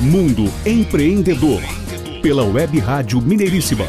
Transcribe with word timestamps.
Mundo 0.00 0.44
Empreendedor, 0.66 1.62
pela 2.20 2.44
Web 2.44 2.78
Rádio 2.80 3.18
Mineiríssima. 3.18 3.86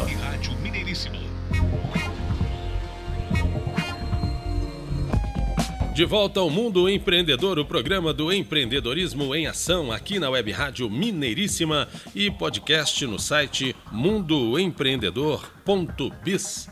De 5.94 6.06
volta 6.06 6.40
ao 6.40 6.48
Mundo 6.48 6.88
Empreendedor, 6.88 7.58
o 7.58 7.64
programa 7.64 8.14
do 8.14 8.32
empreendedorismo 8.32 9.34
em 9.34 9.46
ação 9.46 9.92
aqui 9.92 10.18
na 10.18 10.30
Web 10.30 10.50
Rádio 10.50 10.88
Mineiríssima 10.88 11.86
e 12.14 12.30
podcast 12.30 13.06
no 13.06 13.18
site 13.18 13.76
mundoempreendedor.biz. 13.92 16.70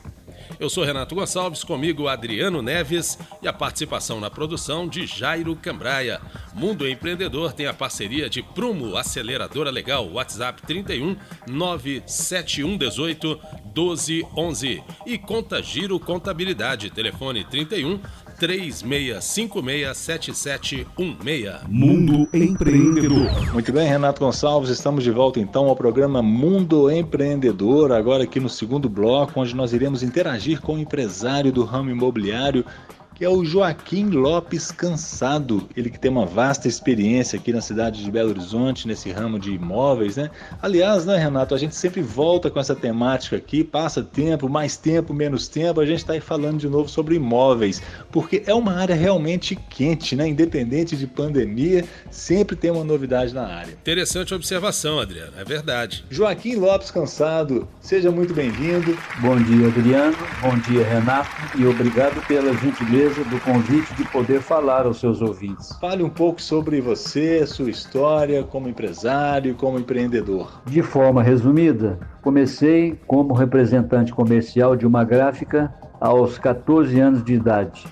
Eu 0.58 0.70
sou 0.70 0.84
Renato 0.84 1.14
Gonçalves, 1.14 1.62
comigo 1.62 2.08
Adriano 2.08 2.62
Neves 2.62 3.18
e 3.42 3.48
a 3.48 3.52
participação 3.52 4.20
na 4.20 4.30
produção 4.30 4.88
de 4.88 5.06
Jairo 5.06 5.54
Cambraia. 5.56 6.20
Mundo 6.54 6.88
Empreendedor 6.88 7.52
tem 7.52 7.66
a 7.66 7.74
parceria 7.74 8.30
de 8.30 8.42
Prumo 8.42 8.96
Aceleradora 8.96 9.70
Legal, 9.70 10.08
WhatsApp 10.10 10.62
31 10.62 11.16
97118 11.46 13.38
1211 13.64 14.82
e 15.04 15.18
Conta 15.18 15.62
Giro 15.62 16.00
Contabilidade, 16.00 16.90
telefone 16.90 17.44
31 17.44 18.00
36567716. 18.38 20.86
Mundo 21.68 22.28
Empreendedor. 22.32 23.52
Muito 23.52 23.72
bem, 23.72 23.88
Renato 23.88 24.20
Gonçalves, 24.20 24.70
estamos 24.70 25.02
de 25.02 25.10
volta 25.10 25.40
então 25.40 25.66
ao 25.66 25.76
programa 25.76 26.22
Mundo 26.22 26.90
Empreendedor, 26.90 27.92
agora 27.92 28.24
aqui 28.24 28.40
no 28.40 28.48
segundo 28.48 28.88
bloco, 28.88 29.40
onde 29.40 29.54
nós 29.54 29.72
iremos 29.72 30.02
interagir 30.02 30.60
com 30.60 30.74
o 30.74 30.78
empresário 30.78 31.52
do 31.52 31.64
ramo 31.64 31.90
imobiliário 31.90 32.64
que 33.16 33.24
é 33.24 33.28
o 33.30 33.42
Joaquim 33.42 34.10
Lopes 34.10 34.70
Cansado. 34.70 35.66
Ele 35.74 35.88
que 35.88 35.98
tem 35.98 36.10
uma 36.10 36.26
vasta 36.26 36.68
experiência 36.68 37.38
aqui 37.38 37.50
na 37.50 37.62
cidade 37.62 38.04
de 38.04 38.10
Belo 38.10 38.28
Horizonte, 38.28 38.86
nesse 38.86 39.10
ramo 39.10 39.38
de 39.38 39.52
imóveis, 39.52 40.16
né? 40.16 40.30
Aliás, 40.60 41.06
né, 41.06 41.16
Renato, 41.16 41.54
a 41.54 41.58
gente 41.58 41.74
sempre 41.74 42.02
volta 42.02 42.50
com 42.50 42.60
essa 42.60 42.76
temática 42.76 43.36
aqui, 43.36 43.64
passa 43.64 44.02
tempo, 44.02 44.50
mais 44.50 44.76
tempo, 44.76 45.14
menos 45.14 45.48
tempo, 45.48 45.80
a 45.80 45.86
gente 45.86 46.00
está 46.00 46.12
aí 46.12 46.20
falando 46.20 46.58
de 46.58 46.68
novo 46.68 46.90
sobre 46.90 47.14
imóveis, 47.14 47.80
porque 48.12 48.42
é 48.46 48.52
uma 48.52 48.74
área 48.74 48.94
realmente 48.94 49.56
quente, 49.70 50.14
né? 50.14 50.28
Independente 50.28 50.94
de 50.94 51.06
pandemia, 51.06 51.86
sempre 52.10 52.54
tem 52.54 52.70
uma 52.70 52.84
novidade 52.84 53.32
na 53.32 53.46
área. 53.46 53.72
Interessante 53.72 54.34
observação, 54.34 55.00
Adriano, 55.00 55.32
é 55.38 55.44
verdade. 55.44 56.04
Joaquim 56.10 56.56
Lopes 56.56 56.90
Cansado, 56.90 57.66
seja 57.80 58.10
muito 58.10 58.34
bem-vindo. 58.34 58.94
Bom 59.20 59.42
dia, 59.42 59.68
Adriano. 59.68 60.16
Bom 60.42 60.58
dia, 60.58 60.84
Renato. 60.86 61.30
E 61.58 61.64
obrigado 61.64 62.20
pela 62.26 62.52
gentileza 62.58 63.05
do 63.14 63.40
convite 63.40 63.94
de 63.94 64.04
poder 64.10 64.40
falar 64.40 64.84
aos 64.84 64.98
seus 64.98 65.22
ouvintes. 65.22 65.72
Fale 65.80 66.02
um 66.02 66.08
pouco 66.08 66.42
sobre 66.42 66.80
você, 66.80 67.46
sua 67.46 67.70
história 67.70 68.42
como 68.42 68.68
empresário, 68.68 69.54
como 69.54 69.78
empreendedor. 69.78 70.60
De 70.66 70.82
forma 70.82 71.22
resumida, 71.22 71.98
comecei 72.22 72.98
como 73.06 73.32
representante 73.32 74.12
comercial 74.12 74.74
de 74.74 74.86
uma 74.86 75.04
gráfica 75.04 75.72
aos 76.00 76.36
14 76.38 76.98
anos 76.98 77.24
de 77.24 77.34
idade. 77.34 77.86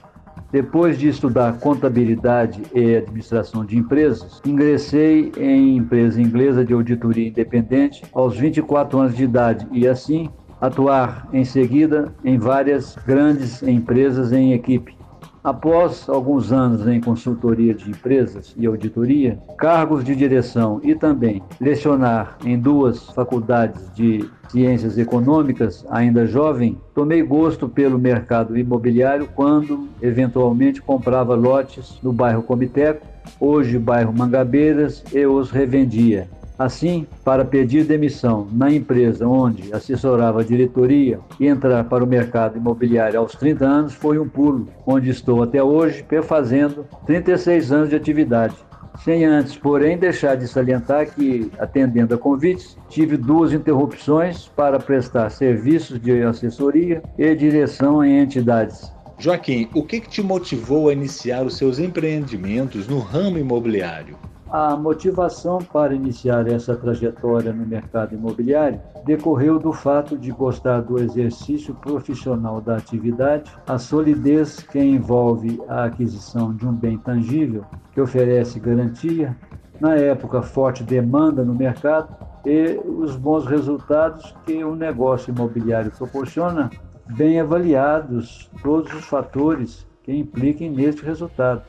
Depois 0.51 0.99
de 0.99 1.09
estudar 1.09 1.59
contabilidade 1.59 2.63
e 2.75 2.97
administração 2.97 3.65
de 3.65 3.77
empresas, 3.77 4.41
ingressei 4.45 5.33
em 5.37 5.77
empresa 5.77 6.21
inglesa 6.21 6.65
de 6.65 6.73
auditoria 6.73 7.29
independente 7.29 8.03
aos 8.13 8.37
24 8.37 8.99
anos 8.99 9.17
de 9.17 9.25
idade 9.25 9.67
e 9.73 9.87
assim 9.87 10.29
atuar 10.61 11.29
em 11.33 11.45
seguida 11.45 12.15
em 12.25 12.39
várias 12.39 12.97
grandes 13.07 13.63
empresas 13.63 14.33
em 14.33 14.53
equipe, 14.53 14.97
Após 15.45 16.09
alguns 16.09 16.53
anos 16.53 16.87
em 16.87 16.99
consultoria 17.03 17.75
de 17.75 17.91
empresas 17.91 18.55
e 18.57 18.65
auditoria, 18.65 19.39
cargos 19.59 20.03
de 20.03 20.17
direção 20.17 20.81
e 20.83 20.95
também 20.95 21.43
lecionar 21.61 22.39
em 22.47 22.59
duas 22.59 23.11
faculdades 23.11 23.93
de 23.95 24.27
ciências 24.49 24.97
econômicas, 24.97 25.85
ainda 25.91 26.27
jovem, 26.27 26.79
tomei 26.95 27.23
gosto 27.23 27.69
pelo 27.69 27.99
mercado 27.99 28.57
imobiliário 28.57 29.29
quando 29.35 29.87
eventualmente 30.01 30.81
comprava 30.81 31.35
lotes 31.35 31.99
no 32.03 32.11
bairro 32.11 32.43
Comiteco, 32.43 33.07
hoje 33.39 33.79
bairro 33.79 34.17
Mangabeiras, 34.17 35.05
e 35.13 35.27
os 35.27 35.51
revendia. 35.51 36.27
Assim, 36.57 37.05
para 37.25 37.45
pedir 37.45 37.85
demissão 37.85 38.47
na 38.53 38.71
empresa 38.71 39.27
onde 39.27 39.73
assessorava 39.73 40.41
a 40.41 40.45
diretoria 40.45 41.19
e 41.41 41.49
entrar 41.49 41.83
para 41.85 42.05
o 42.05 42.07
mercado 42.07 42.57
imobiliário 42.57 43.19
aos 43.19 43.33
30 43.33 43.65
anos 43.67 43.95
foi 43.95 44.19
um 44.21 44.29
pulo, 44.29 44.69
onde 44.87 45.11
estou 45.11 45.43
até 45.43 45.61
hoje, 45.61 46.05
perfazendo 46.05 46.87
36 47.07 47.73
anos 47.73 47.89
de 47.89 47.97
atividade. 47.97 48.55
Sem 49.03 49.25
antes, 49.25 49.57
porém, 49.57 49.99
deixar 49.99 50.37
de 50.37 50.47
salientar 50.47 51.13
que, 51.13 51.51
atendendo 51.59 52.15
a 52.15 52.19
convites, 52.19 52.79
tive 52.89 53.17
duas 53.17 53.53
interrupções 53.53 54.47
para 54.47 54.79
prestar 54.79 55.31
serviços 55.31 56.01
de 56.01 56.23
assessoria 56.23 57.03
e 57.19 57.35
direção 57.35 58.05
em 58.05 58.21
entidades. 58.21 58.93
Joaquim, 59.19 59.69
o 59.75 59.83
que, 59.83 60.01
que 60.01 60.09
te 60.09 60.23
motivou 60.23 60.89
a 60.89 60.93
iniciar 60.93 61.45
os 61.45 61.57
seus 61.57 61.81
empreendimentos 61.81 62.87
no 62.87 63.01
ramo 63.01 63.39
imobiliário? 63.39 64.17
A 64.51 64.77
motivação 64.77 65.59
para 65.59 65.95
iniciar 65.95 66.47
essa 66.47 66.77
trajetória 66.77 67.53
no 67.53 67.67
mercado 67.67 68.15
imobiliário 68.15 68.81
decorreu 69.05 69.59
do 69.59 69.73
fato 69.73 70.17
de 70.17 70.31
gostar 70.31 70.83
do 70.83 70.99
exercício 70.99 71.75
profissional 71.75 72.61
da 72.61 72.77
atividade, 72.77 73.51
a 73.67 73.79
solidez 73.79 74.61
que 74.61 74.79
envolve 74.79 75.61
a 75.67 75.85
aquisição 75.85 76.55
de 76.55 76.67
um 76.67 76.73
bem 76.73 76.99
tangível 76.99 77.65
que 77.93 78.01
oferece 78.01 78.61
garantia, 78.61 79.37
na 79.81 79.97
época 79.97 80.43
forte 80.43 80.85
demanda 80.85 81.45
no 81.45 81.55
mercado 81.55 82.15
e 82.47 82.79
os 82.85 83.17
bons 83.17 83.47
resultados 83.47 84.35
que 84.45 84.63
o 84.63 84.77
negócio 84.77 85.33
imobiliário 85.33 85.91
proporciona, 85.91 86.71
bem 87.17 87.41
avaliados 87.41 88.51
todos 88.63 88.93
os 88.95 89.05
fatores 89.05 89.87
que 90.03 90.15
impliquem 90.15 90.71
neste 90.71 91.05
resultado, 91.05 91.63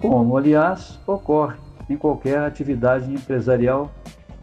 como 0.00 0.36
aliás 0.36 1.00
ocorre 1.06 1.56
em 1.88 1.96
qualquer 1.96 2.38
atividade 2.38 3.12
empresarial 3.12 3.92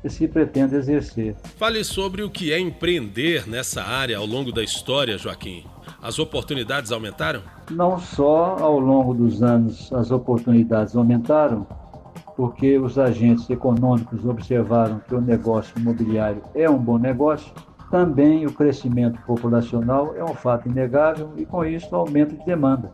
que 0.02 0.10
se 0.10 0.28
pretenda 0.28 0.76
exercer. 0.76 1.36
Fale 1.58 1.84
sobre 1.84 2.22
o 2.22 2.30
que 2.30 2.54
é 2.54 2.60
empreender 2.60 3.48
nessa 3.48 3.82
área 3.84 4.18
ao 4.18 4.26
longo 4.26 4.52
da 4.52 4.64
história, 4.64 5.18
Joaquim. 5.18 5.66
As 6.02 6.20
oportunidades 6.20 6.92
aumentaram? 6.92 7.42
Não 7.72 7.98
só 7.98 8.58
ao 8.60 8.80
longo 8.80 9.14
dos 9.14 9.42
anos 9.42 9.92
as 9.92 10.12
oportunidades 10.12 10.96
aumentaram, 10.96 11.66
porque 12.36 12.78
os 12.78 13.00
agentes 13.00 13.50
econômicos 13.50 14.24
observaram 14.26 15.02
que 15.08 15.16
o 15.16 15.22
negócio 15.22 15.74
imobiliário 15.80 16.44
é 16.54 16.70
um 16.70 16.78
bom 16.78 17.00
negócio, 17.00 17.52
também 17.90 18.46
o 18.46 18.54
crescimento 18.54 19.20
populacional 19.22 20.16
é 20.16 20.24
um 20.24 20.34
fato 20.34 20.68
inegável 20.68 21.32
e, 21.38 21.46
com 21.46 21.64
isso, 21.64 21.88
o 21.92 21.96
aumento 21.96 22.36
de 22.36 22.46
demanda. 22.46 22.92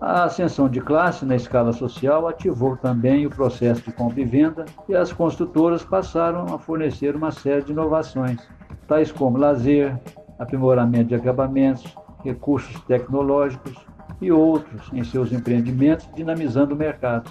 A 0.00 0.24
ascensão 0.24 0.68
de 0.68 0.80
classe 0.80 1.24
na 1.24 1.36
escala 1.36 1.72
social 1.72 2.28
ativou 2.28 2.76
também 2.76 3.24
o 3.24 3.30
processo 3.30 3.82
de 3.82 3.92
compra 3.92 4.20
e 4.20 4.24
venda 4.24 4.66
e 4.88 4.94
as 4.94 5.10
construtoras 5.10 5.82
passaram 5.82 6.54
a 6.54 6.58
fornecer 6.58 7.16
uma 7.16 7.30
série 7.30 7.62
de 7.62 7.72
inovações, 7.72 8.38
tais 8.86 9.10
como 9.10 9.38
lazer, 9.38 9.98
aprimoramento 10.38 11.08
de 11.08 11.14
acabamentos, 11.14 11.96
recursos 12.22 12.78
tecnológicos 12.82 13.74
e 14.20 14.30
outros 14.30 14.90
em 14.92 15.02
seus 15.02 15.32
empreendimentos, 15.32 16.08
dinamizando 16.14 16.74
o 16.74 16.78
mercado. 16.78 17.30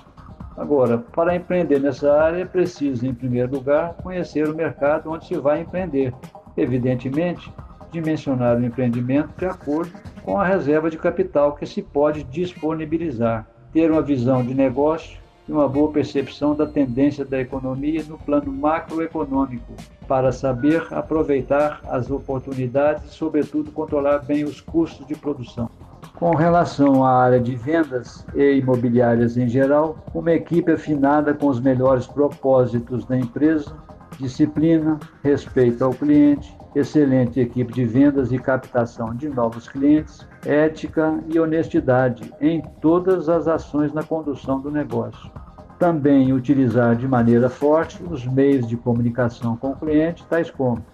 Agora, 0.58 0.98
para 0.98 1.36
empreender 1.36 1.80
nessa 1.80 2.20
área 2.20 2.42
é 2.42 2.46
preciso, 2.46 3.06
em 3.06 3.14
primeiro 3.14 3.54
lugar, 3.54 3.94
conhecer 4.02 4.50
o 4.50 4.56
mercado 4.56 5.12
onde 5.12 5.28
se 5.28 5.38
vai 5.38 5.62
empreender. 5.62 6.14
Evidentemente, 6.58 7.54
dimensionar 7.92 8.58
o 8.58 8.66
empreendimento 8.66 9.30
de 9.38 9.46
acordo 9.46 9.92
com 10.26 10.40
a 10.40 10.44
reserva 10.44 10.90
de 10.90 10.98
capital 10.98 11.54
que 11.54 11.68
se 11.68 11.84
pode 11.84 12.24
disponibilizar, 12.24 13.46
ter 13.72 13.92
uma 13.92 14.02
visão 14.02 14.44
de 14.44 14.56
negócio 14.56 15.20
e 15.48 15.52
uma 15.52 15.70
boa 15.70 15.92
percepção 15.92 16.56
da 16.56 16.66
tendência 16.66 17.24
da 17.24 17.40
economia 17.40 18.04
no 18.10 18.18
plano 18.18 18.52
macroeconômico, 18.52 19.74
para 20.08 20.32
saber 20.32 20.88
aproveitar 20.92 21.80
as 21.88 22.10
oportunidades 22.10 23.06
e, 23.06 23.14
sobretudo, 23.14 23.72
controlar 23.72 24.20
bem 24.20 24.44
os 24.44 24.60
custos 24.60 25.06
de 25.06 25.14
produção. 25.14 25.70
Com 26.16 26.34
relação 26.34 27.04
à 27.06 27.24
área 27.24 27.40
de 27.40 27.56
vendas 27.56 28.26
e 28.34 28.54
imobiliárias 28.54 29.38
em 29.38 29.48
geral, 29.48 29.98
uma 30.12 30.32
equipe 30.32 30.72
afinada 30.72 31.36
com 31.36 31.48
os 31.48 31.60
melhores 31.60 32.08
propósitos 32.08 33.06
da 33.06 33.16
empresa, 33.16 33.76
disciplina, 34.18 35.00
respeito 35.24 35.84
ao 35.84 35.94
cliente, 35.94 36.58
excelente 36.76 37.40
equipe 37.40 37.74
de 37.74 37.86
vendas 37.86 38.32
e 38.32 38.38
captação 38.38 39.16
de 39.16 39.30
novos 39.30 39.68
clientes, 39.68 40.28
ética 40.46 41.18
e 41.34 41.40
honestidade 41.40 42.34
em 42.42 42.62
todas 42.82 43.30
as 43.30 43.48
ações 43.48 43.94
na 43.94 44.04
condução 44.04 44.60
do 44.60 44.70
negócio. 44.70 45.32
Também 45.80 46.34
utilizar 46.34 46.96
de 46.96 47.08
maneira 47.08 47.50
forte 47.50 48.04
os 48.04 48.26
meios 48.26 48.68
de 48.68 48.76
comunicação 48.76 49.56
com 49.56 49.72
o 49.72 49.76
cliente, 49.76 50.26
tais 50.28 50.52
como 50.52 50.86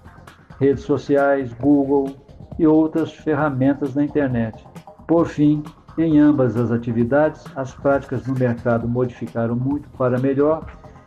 redes 0.59 0.83
sociais, 0.83 1.51
Google 1.53 2.15
e 2.59 2.67
outras 2.67 3.11
ferramentas 3.13 3.93
da 3.93 4.03
internet. 4.03 4.63
Por 5.07 5.25
fim, 5.25 5.63
em 5.97 6.19
ambas 6.19 6.55
as 6.55 6.71
atividades, 6.71 7.43
as 7.55 7.73
práticas 7.73 8.25
no 8.27 8.33
mercado 8.33 8.87
modificaram 8.87 9.55
muito 9.55 9.89
para 9.91 10.19
melhor 10.19 10.65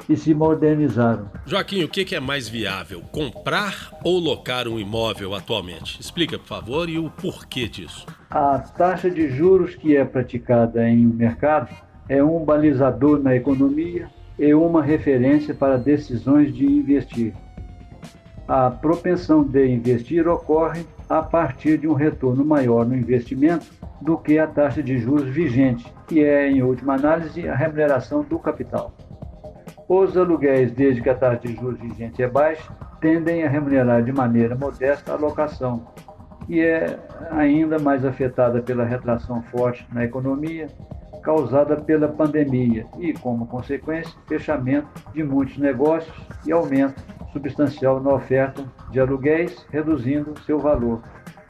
e 0.09 0.17
se 0.17 0.35
modernizaram. 0.35 1.31
Joaquim, 1.47 1.85
o 1.85 1.89
que 1.89 2.15
é 2.15 2.21
mais 2.21 2.49
viável, 2.49 3.01
comprar 3.13 3.91
ou 4.03 4.19
locar 4.19 4.69
um 4.69 4.79
imóvel 4.79 5.35
atualmente? 5.35 6.01
Explica, 6.01 6.39
por 6.39 6.47
favor, 6.47 6.89
e 6.89 6.99
o 6.99 7.11
porquê 7.11 7.69
disso. 7.69 8.07
A 8.31 8.59
taxa 8.59 9.11
de 9.11 9.29
juros 9.29 9.75
que 9.75 9.97
é 9.97 10.05
praticada 10.05 10.89
em 10.89 11.07
mercado 11.07 11.75
é 12.09 12.23
um 12.23 12.45
balizador 12.45 13.23
na 13.23 13.35
economia 13.35 14.09
e 14.39 14.53
uma 14.55 14.83
referência 14.83 15.55
para 15.55 15.79
decisões 15.79 16.55
de 16.55 16.67
investir. 16.67 17.33
A 18.47 18.71
propensão 18.71 19.43
de 19.43 19.67
investir 19.67 20.29
ocorre 20.29 20.85
a 21.09 21.23
partir 21.23 21.79
de 21.79 21.89
um 21.89 21.95
retorno 21.95 22.45
maior 22.45 22.85
no 22.85 22.95
investimento 22.95 23.67
do 24.03 24.19
que 24.19 24.39
a 24.39 24.47
taxa 24.47 24.83
de 24.83 24.99
juros 24.99 25.29
vigente, 25.29 25.87
que 26.07 26.23
é, 26.23 26.51
em 26.51 26.63
última 26.63 26.95
análise, 26.95 27.49
a 27.49 27.55
remuneração 27.55 28.23
do 28.23 28.39
capital. 28.39 28.95
Os 29.89 30.17
aluguéis, 30.17 30.73
desde 30.73 31.03
que 31.03 31.11
a 31.11 31.15
taxa 31.15 31.41
de 31.41 31.55
juros 31.55 31.79
vigente 31.79 32.23
é 32.23 32.29
baixa, 32.29 32.73
tendem 33.01 33.45
a 33.45 33.49
remunerar 33.49 34.03
de 34.03 34.13
maneira 34.13 34.55
modesta 34.55 35.13
a 35.13 35.17
locação, 35.17 35.87
que 36.47 36.61
é 36.61 36.99
ainda 37.31 37.79
mais 37.79 38.05
afetada 38.05 38.63
pela 38.63 38.85
retração 38.85 39.43
forte 39.43 39.87
na 39.93 40.05
economia 40.05 40.69
causada 41.25 41.77
pela 41.77 42.07
pandemia 42.07 42.87
e, 42.99 43.15
como 43.15 43.47
consequência, 43.47 44.15
fechamento 44.29 44.89
de 45.15 45.25
muitos 45.25 45.57
negócios 45.57 46.15
e 46.47 46.53
aumento 46.53 47.03
substancial 47.33 47.99
na 47.99 48.13
oferta 48.13 48.63
de 48.91 49.01
aluguéis, 49.01 49.67
reduzindo 49.71 50.39
seu 50.41 50.59
valor. 50.59 51.03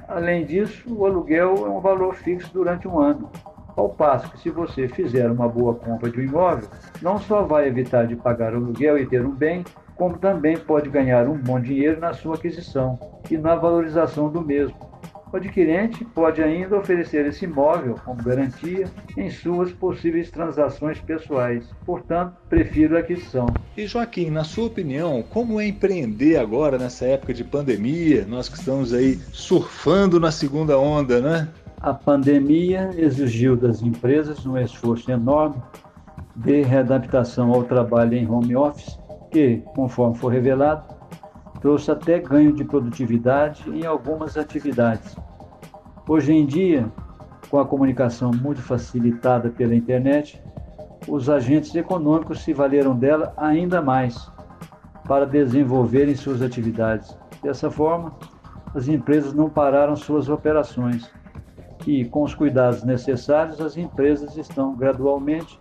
Além 0.07 0.47
disso, 0.47 0.95
o 0.95 1.05
aluguel 1.05 1.67
é 1.67 1.69
um 1.69 1.81
valor 1.81 2.15
fixo 2.15 2.53
durante 2.55 2.87
um 2.87 3.01
ano, 3.01 3.29
ao 3.77 3.89
passo 3.89 4.31
que, 4.31 4.41
se 4.41 4.51
você 4.51 4.89
fizer 4.89 5.31
uma 5.31 5.49
boa 5.49 5.75
compra 5.75 6.11
de 6.11 6.21
um 6.21 6.25
imóvel, 6.25 6.69
não 7.03 7.19
só 7.19 7.43
vai 7.43 7.67
evitar 7.67 8.07
de 8.07 8.17
pagar 8.17 8.55
aluguel 8.55 8.99
e 8.99 9.07
ter 9.07 9.25
um 9.25 9.31
bem, 9.31 9.65
como 9.97 10.19
também 10.19 10.57
pode 10.57 10.89
ganhar 10.89 11.29
um 11.29 11.39
bom 11.39 11.61
dinheiro 11.61 12.01
na 12.01 12.13
sua 12.13 12.35
aquisição 12.35 12.99
e 13.31 13.37
na 13.37 13.55
valorização 13.55 14.29
do 14.29 14.41
mesmo, 14.41 14.77
o 15.35 15.37
adquirente 15.37 16.05
pode 16.05 16.41
ainda 16.41 16.77
oferecer 16.77 17.27
esse 17.27 17.45
imóvel 17.45 17.97
como 18.05 18.23
garantia 18.23 18.87
em 19.17 19.29
suas 19.29 19.73
possíveis 19.73 20.31
transações 20.31 21.01
pessoais. 21.01 21.69
Portanto, 21.85 22.37
prefiro 22.49 22.97
a 22.97 23.01
aquisição. 23.01 23.47
E 23.77 23.85
Joaquim, 23.85 24.31
na 24.31 24.45
sua 24.45 24.67
opinião, 24.67 25.25
como 25.29 25.61
é 25.61 25.67
empreender 25.67 26.37
agora 26.37 26.79
nessa 26.79 27.07
época 27.07 27.35
de 27.35 27.43
pandemia? 27.43 28.25
Nós 28.29 28.49
que 28.49 28.57
estamos 28.57 28.95
aí 28.95 29.19
surfando 29.33 30.21
na 30.21 30.31
segunda 30.31 30.79
onda, 30.79 31.21
né? 31.21 31.49
A 31.85 31.93
pandemia 31.93 32.93
exigiu 32.97 33.59
das 33.59 33.83
empresas 33.83 34.47
um 34.47 34.57
esforço 34.57 35.11
enorme 35.11 35.63
de 36.35 36.63
readaptação 36.63 37.53
ao 37.53 37.63
trabalho 37.63 38.15
em 38.15 38.27
home 38.27 38.57
office, 38.57 38.99
que, 39.31 39.63
conforme 39.77 40.17
foi 40.17 40.33
revelado, 40.33 40.83
trouxe 41.61 41.91
até 41.91 42.19
ganho 42.19 42.55
de 42.55 42.65
produtividade 42.65 43.69
em 43.69 43.85
algumas 43.85 44.39
atividades. 44.39 45.15
Hoje 46.09 46.33
em 46.33 46.47
dia, 46.47 46.91
com 47.51 47.59
a 47.59 47.67
comunicação 47.67 48.31
muito 48.31 48.63
facilitada 48.63 49.51
pela 49.51 49.75
internet, 49.75 50.43
os 51.07 51.29
agentes 51.29 51.75
econômicos 51.75 52.43
se 52.43 52.55
valeram 52.55 52.97
dela 52.97 53.35
ainda 53.37 53.83
mais 53.83 54.33
para 55.07 55.27
desenvolverem 55.27 56.15
suas 56.15 56.41
atividades. 56.41 57.15
Dessa 57.43 57.71
forma, 57.71 58.11
as 58.75 58.89
empresas 58.89 59.35
não 59.35 59.51
pararam 59.51 59.95
suas 59.95 60.31
operações 60.31 61.13
e, 61.87 62.05
com 62.05 62.23
os 62.23 62.35
cuidados 62.35 62.83
necessários, 62.83 63.61
as 63.61 63.77
empresas 63.77 64.37
estão 64.37 64.75
gradualmente, 64.75 65.59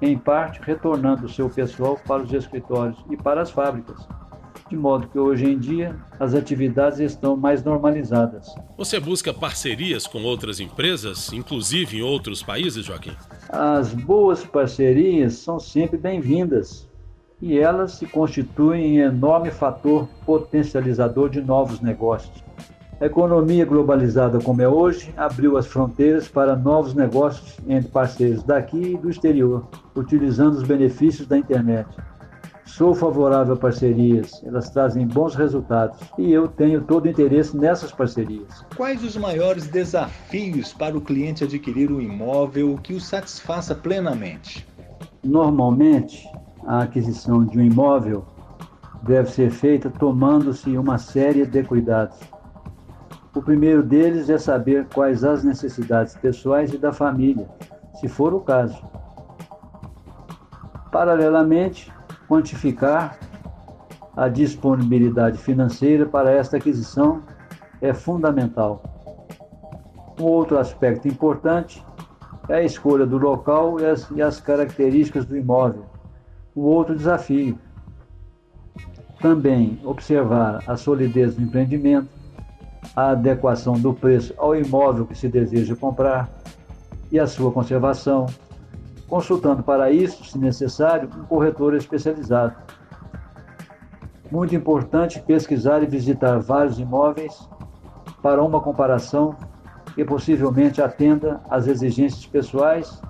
em 0.00 0.16
parte, 0.16 0.60
retornando 0.62 1.28
seu 1.28 1.50
pessoal 1.50 1.98
para 2.06 2.22
os 2.22 2.32
escritórios 2.32 3.04
e 3.10 3.16
para 3.16 3.42
as 3.42 3.50
fábricas 3.50 4.06
de 4.68 4.76
modo 4.76 5.08
que 5.08 5.18
hoje 5.18 5.46
em 5.46 5.58
dia 5.58 5.96
as 6.20 6.34
atividades 6.34 6.98
estão 6.98 7.36
mais 7.36 7.64
normalizadas. 7.64 8.54
Você 8.76 9.00
busca 9.00 9.32
parcerias 9.32 10.06
com 10.06 10.22
outras 10.22 10.60
empresas, 10.60 11.32
inclusive 11.32 11.98
em 11.98 12.02
outros 12.02 12.42
países, 12.42 12.84
Joaquim? 12.84 13.16
As 13.48 13.94
boas 13.94 14.44
parcerias 14.44 15.34
são 15.34 15.58
sempre 15.58 15.96
bem-vindas 15.96 16.86
e 17.40 17.58
elas 17.58 17.92
se 17.92 18.06
constituem 18.06 18.98
enorme 18.98 19.50
fator 19.50 20.08
potencializador 20.26 21.30
de 21.30 21.40
novos 21.40 21.80
negócios. 21.80 22.44
A 23.00 23.06
economia 23.06 23.64
globalizada 23.64 24.40
como 24.40 24.60
é 24.60 24.68
hoje 24.68 25.14
abriu 25.16 25.56
as 25.56 25.68
fronteiras 25.68 26.26
para 26.26 26.56
novos 26.56 26.94
negócios 26.94 27.56
entre 27.68 27.88
parceiros 27.90 28.42
daqui 28.42 28.94
e 28.94 28.96
do 28.96 29.08
exterior, 29.08 29.68
utilizando 29.94 30.56
os 30.56 30.64
benefícios 30.64 31.28
da 31.28 31.38
internet. 31.38 31.88
Sou 32.64 32.96
favorável 32.96 33.54
a 33.54 33.56
parcerias, 33.56 34.42
elas 34.44 34.68
trazem 34.70 35.06
bons 35.06 35.36
resultados 35.36 35.96
e 36.18 36.32
eu 36.32 36.48
tenho 36.48 36.82
todo 36.82 37.06
o 37.06 37.08
interesse 37.08 37.56
nessas 37.56 37.92
parcerias. 37.92 38.64
Quais 38.76 39.04
os 39.04 39.16
maiores 39.16 39.68
desafios 39.68 40.72
para 40.72 40.98
o 40.98 41.00
cliente 41.00 41.44
adquirir 41.44 41.92
um 41.92 42.00
imóvel 42.00 42.76
que 42.82 42.94
o 42.94 43.00
satisfaça 43.00 43.76
plenamente? 43.76 44.66
Normalmente, 45.24 46.28
a 46.66 46.82
aquisição 46.82 47.44
de 47.44 47.58
um 47.58 47.62
imóvel 47.62 48.26
deve 49.02 49.30
ser 49.30 49.50
feita 49.50 49.88
tomando-se 49.88 50.76
uma 50.76 50.98
série 50.98 51.46
de 51.46 51.62
cuidados. 51.62 52.18
O 53.38 53.42
primeiro 53.42 53.84
deles 53.84 54.28
é 54.28 54.36
saber 54.36 54.88
quais 54.92 55.22
as 55.22 55.44
necessidades 55.44 56.16
pessoais 56.16 56.74
e 56.74 56.76
da 56.76 56.92
família, 56.92 57.48
se 58.00 58.08
for 58.08 58.34
o 58.34 58.40
caso. 58.40 58.82
Paralelamente, 60.90 61.92
quantificar 62.26 63.16
a 64.16 64.26
disponibilidade 64.26 65.38
financeira 65.38 66.04
para 66.04 66.32
esta 66.32 66.56
aquisição 66.56 67.22
é 67.80 67.94
fundamental. 67.94 68.82
Um 70.18 70.24
outro 70.24 70.58
aspecto 70.58 71.06
importante 71.06 71.80
é 72.48 72.56
a 72.56 72.64
escolha 72.64 73.06
do 73.06 73.18
local 73.18 73.78
e 73.78 73.86
as, 73.86 74.10
e 74.10 74.20
as 74.20 74.40
características 74.40 75.24
do 75.24 75.36
imóvel. 75.36 75.86
Um 76.56 76.62
outro 76.62 76.96
desafio. 76.96 77.56
Também 79.20 79.78
observar 79.84 80.60
a 80.66 80.76
solidez 80.76 81.36
do 81.36 81.42
empreendimento, 81.42 82.17
a 82.94 83.10
adequação 83.10 83.74
do 83.74 83.92
preço 83.92 84.34
ao 84.36 84.56
imóvel 84.56 85.06
que 85.06 85.14
se 85.14 85.28
deseja 85.28 85.76
comprar 85.76 86.28
e 87.10 87.18
a 87.18 87.26
sua 87.26 87.50
conservação, 87.50 88.26
consultando 89.06 89.62
para 89.62 89.90
isso, 89.90 90.24
se 90.24 90.38
necessário, 90.38 91.08
um 91.16 91.24
corretor 91.24 91.74
especializado. 91.74 92.54
Muito 94.30 94.54
importante 94.54 95.20
pesquisar 95.20 95.82
e 95.82 95.86
visitar 95.86 96.38
vários 96.38 96.78
imóveis 96.78 97.48
para 98.22 98.42
uma 98.42 98.60
comparação 98.60 99.34
que 99.94 100.04
possivelmente 100.04 100.82
atenda 100.82 101.40
às 101.48 101.66
exigências 101.66 102.26
pessoais. 102.26 103.00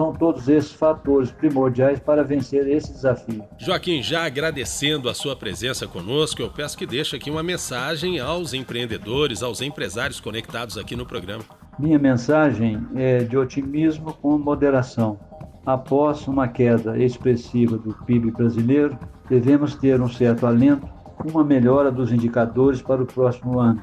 São 0.00 0.14
todos 0.14 0.48
esses 0.48 0.72
fatores 0.72 1.30
primordiais 1.30 2.00
para 2.00 2.24
vencer 2.24 2.66
esse 2.66 2.90
desafio. 2.90 3.44
Joaquim, 3.58 4.02
já 4.02 4.24
agradecendo 4.24 5.10
a 5.10 5.14
sua 5.14 5.36
presença 5.36 5.86
conosco, 5.86 6.40
eu 6.40 6.48
peço 6.48 6.78
que 6.78 6.86
deixe 6.86 7.16
aqui 7.16 7.30
uma 7.30 7.42
mensagem 7.42 8.18
aos 8.18 8.54
empreendedores, 8.54 9.42
aos 9.42 9.60
empresários 9.60 10.18
conectados 10.18 10.78
aqui 10.78 10.96
no 10.96 11.04
programa. 11.04 11.44
Minha 11.78 11.98
mensagem 11.98 12.80
é 12.94 13.18
de 13.18 13.36
otimismo 13.36 14.14
com 14.14 14.38
moderação. 14.38 15.20
Após 15.66 16.26
uma 16.26 16.48
queda 16.48 16.96
expressiva 16.96 17.76
do 17.76 17.94
PIB 18.06 18.30
brasileiro, 18.30 18.98
devemos 19.28 19.74
ter 19.74 20.00
um 20.00 20.08
certo 20.08 20.46
alento, 20.46 20.88
uma 21.30 21.44
melhora 21.44 21.92
dos 21.92 22.10
indicadores 22.10 22.80
para 22.80 23.02
o 23.02 23.06
próximo 23.06 23.60
ano. 23.60 23.82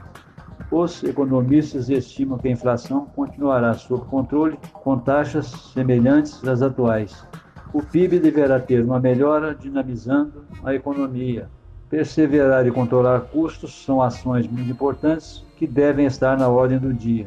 Os 0.69 1.03
economistas 1.03 1.89
estimam 1.89 2.37
que 2.37 2.47
a 2.47 2.51
inflação 2.51 3.05
continuará 3.15 3.73
sob 3.73 4.05
controle 4.05 4.57
com 4.73 4.97
taxas 4.97 5.47
semelhantes 5.73 6.45
às 6.45 6.61
atuais. 6.61 7.25
O 7.73 7.81
PIB 7.81 8.19
deverá 8.19 8.59
ter 8.59 8.83
uma 8.83 8.99
melhora 8.99 9.55
dinamizando 9.55 10.45
a 10.63 10.73
economia. 10.73 11.49
Perseverar 11.89 12.67
e 12.67 12.71
controlar 12.71 13.21
custos 13.21 13.85
são 13.85 14.01
ações 14.01 14.45
muito 14.47 14.69
importantes 14.69 15.45
que 15.55 15.65
devem 15.65 16.05
estar 16.05 16.37
na 16.37 16.49
ordem 16.49 16.77
do 16.77 16.93
dia 16.93 17.25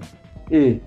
e 0.51 0.81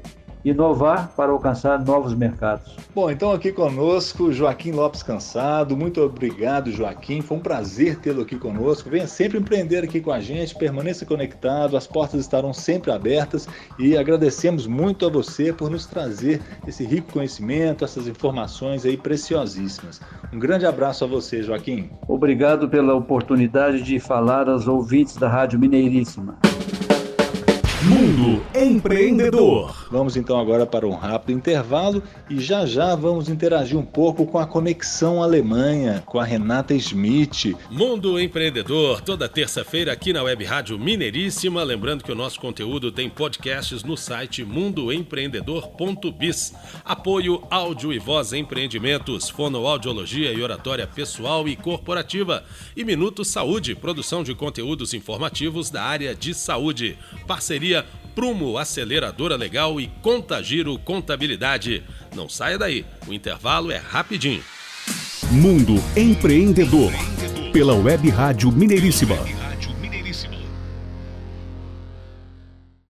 inovar 0.44 1.12
para 1.16 1.32
alcançar 1.32 1.84
novos 1.84 2.14
mercados. 2.14 2.76
Bom, 2.94 3.10
então 3.10 3.32
aqui 3.32 3.52
conosco 3.52 4.32
Joaquim 4.32 4.72
Lopes 4.72 5.02
Cansado. 5.02 5.76
Muito 5.76 6.02
obrigado, 6.02 6.72
Joaquim. 6.72 7.22
Foi 7.22 7.38
um 7.38 7.42
prazer 7.42 8.00
tê-lo 8.00 8.22
aqui 8.22 8.38
conosco. 8.38 8.90
Venha 8.90 9.08
sempre 9.08 9.38
empreender 9.38 9.84
aqui 9.84 10.02
com 10.02 10.12
a 10.12 10.20
gente, 10.20 10.56
permaneça 10.56 11.06
conectado, 11.06 11.78
as 11.78 11.88
portas 11.88 12.20
estarão 12.20 12.54
sempre 12.54 12.92
abertas 12.92 13.48
e 13.80 13.98
agradecemos 13.98 14.68
muito 14.68 15.06
a 15.06 15.10
você 15.10 15.54
por 15.54 15.70
nos 15.70 15.86
trazer 15.86 16.42
esse 16.68 16.84
rico 16.84 17.14
conhecimento, 17.14 17.84
essas 17.86 18.08
informações 18.08 18.86
aí 18.86 18.98
preciosíssimas. 18.98 20.02
Um 20.32 20.40
grande 20.40 20.66
abraço 20.66 21.04
a 21.04 21.08
você, 21.08 21.44
Joaquim. 21.44 21.90
Obrigado 22.08 22.68
pela 22.68 22.94
oportunidade 22.96 23.82
de 23.82 24.00
falar 24.00 24.50
aos 24.50 24.68
ouvintes 24.68 25.16
da 25.16 25.28
Rádio 25.28 25.60
Mineiríssima. 25.60 26.53
Mundo 27.86 28.42
Empreendedor. 28.56 29.90
Vamos 29.92 30.16
então 30.16 30.40
agora 30.40 30.66
para 30.66 30.88
um 30.88 30.96
rápido 30.96 31.36
intervalo 31.36 32.02
e 32.30 32.40
já 32.40 32.66
já 32.66 32.96
vamos 32.96 33.28
interagir 33.28 33.78
um 33.78 33.86
pouco 33.86 34.26
com 34.26 34.40
a 34.40 34.48
Conexão 34.48 35.22
Alemanha, 35.22 36.02
com 36.06 36.18
a 36.18 36.24
Renata 36.24 36.80
Schmidt. 36.80 37.58
Mundo 37.70 38.18
Empreendedor, 38.18 39.02
toda 39.02 39.28
terça-feira 39.28 39.92
aqui 39.92 40.14
na 40.14 40.24
Web 40.24 40.46
Rádio 40.46 40.80
Mineiríssima. 40.80 41.62
Lembrando 41.62 42.06
que 42.06 42.12
o 42.12 42.16
nosso 42.16 42.40
conteúdo 42.40 42.90
tem 42.90 43.10
podcasts 43.10 43.84
no 43.84 43.98
site 43.98 44.46
mundoempreendedor.biz. 44.46 46.54
Apoio 46.86 47.44
áudio 47.50 47.92
e 47.92 48.00
voz 48.00 48.32
empreendimentos, 48.32 49.28
fonoaudiologia 49.28 50.32
e 50.32 50.42
oratória 50.42 50.88
pessoal 50.88 51.50
e 51.50 51.58
corporativa. 51.58 52.46
E 52.78 52.86
Minuto 52.86 53.26
Saúde, 53.26 53.76
produção 53.76 54.24
de 54.24 54.34
conteúdos 54.34 54.94
informativos 54.94 55.70
da 55.70 55.84
área 55.84 56.16
de 56.16 56.34
saúde. 56.34 56.98
Parceria 57.28 57.73
Prumo 58.14 58.58
Aceleradora 58.58 59.36
Legal 59.36 59.80
e 59.82 59.88
Contagiro 60.02 60.78
Contabilidade. 60.78 61.82
Não 62.16 62.30
saia 62.30 62.58
daí, 62.58 62.86
o 63.08 63.14
intervalo 63.14 63.72
é 63.72 63.78
rapidinho. 63.78 64.44
Mundo 65.32 65.82
Empreendedor, 65.96 66.92
pela 67.52 67.74
Web 67.74 68.10
Rádio 68.10 68.52
Mineiríssima. 68.52 69.43